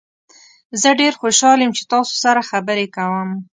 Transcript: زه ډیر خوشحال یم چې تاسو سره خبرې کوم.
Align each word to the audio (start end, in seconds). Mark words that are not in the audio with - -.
زه 0.81 0.89
ډیر 1.01 1.13
خوشحال 1.21 1.59
یم 1.61 1.71
چې 1.77 1.83
تاسو 1.93 2.13
سره 2.23 2.47
خبرې 2.49 2.85
کوم. 2.95 3.29